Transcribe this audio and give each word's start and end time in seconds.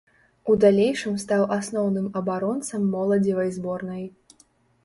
У 0.51 0.53
далейшым 0.63 1.19
стаў 1.23 1.43
асноўным 1.59 2.07
абаронцам 2.21 2.89
моладзевай 2.97 3.55
зборнай. 3.59 4.03